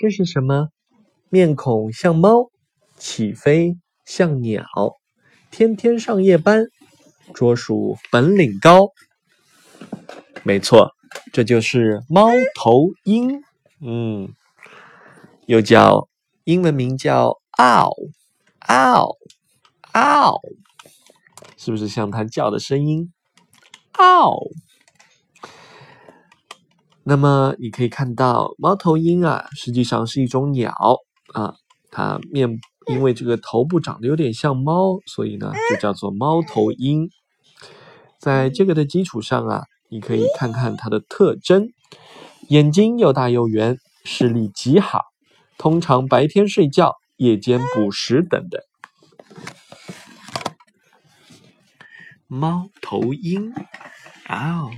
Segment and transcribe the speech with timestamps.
[0.00, 0.70] 这是什么？
[1.28, 2.50] 面孔像猫，
[2.96, 3.76] 起飞
[4.06, 4.64] 像鸟，
[5.50, 6.64] 天天上夜班，
[7.34, 8.88] 捉鼠本领高。
[10.42, 10.92] 没错，
[11.34, 13.42] 这就是猫头鹰。
[13.82, 14.34] 嗯，
[15.44, 16.08] 又叫
[16.44, 18.00] 英文名叫 ow，ow，ow，
[21.58, 23.12] 是不是像它叫的声音
[23.92, 24.50] ？ow。
[27.02, 30.72] 那么你可以看到，猫头鹰啊，实际上是一种鸟
[31.32, 31.54] 啊。
[31.90, 37.08] 它面因为这个头部长得有点像猫，所以呢就叫做猫头鹰。
[38.18, 41.70] 在这个的基础上啊，你可以看看它的特征：
[42.48, 45.06] 眼睛又大又圆，视力极好，
[45.58, 48.60] 通常白天睡觉，夜间捕食等等。
[52.28, 53.52] 猫头鹰，
[54.26, 54.70] 啊哦。